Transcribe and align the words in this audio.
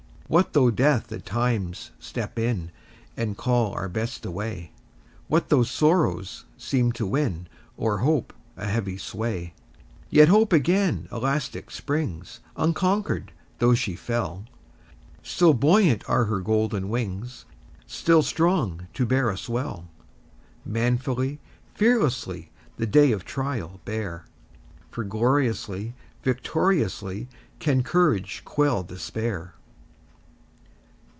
What 0.31 0.53
though 0.53 0.71
Death 0.71 1.11
at 1.11 1.25
times 1.25 1.91
steps 1.99 2.39
in, 2.41 2.71
And 3.17 3.35
calls 3.35 3.75
our 3.75 3.89
Best 3.89 4.25
away? 4.25 4.71
What 5.27 5.49
though 5.49 5.63
sorrow 5.63 6.21
seems 6.57 6.93
to 6.93 7.05
win, 7.05 7.47
O'er 7.77 7.97
hope, 7.97 8.31
a 8.55 8.65
heavy 8.65 8.97
sway? 8.97 9.53
Yet 10.09 10.29
Hope 10.29 10.53
again 10.53 11.09
elastic 11.11 11.69
springs, 11.69 12.39
Unconquered, 12.55 13.33
though 13.59 13.73
she 13.73 13.97
fell; 13.97 14.45
Still 15.21 15.53
buoyant 15.53 16.07
are 16.09 16.23
her 16.23 16.39
golden 16.39 16.87
wings, 16.87 17.43
Still 17.85 18.23
strong 18.23 18.87
to 18.93 19.05
bear 19.05 19.29
us 19.31 19.49
well. 19.49 19.89
Manfully, 20.63 21.41
fearlessly, 21.73 22.51
The 22.77 22.87
day 22.87 23.11
of 23.11 23.25
trial 23.25 23.81
bear, 23.83 24.23
For 24.91 25.03
gloriously, 25.03 25.93
victoriously, 26.23 27.27
Can 27.59 27.83
courage 27.83 28.43
quell 28.45 28.81
despair! 28.83 29.55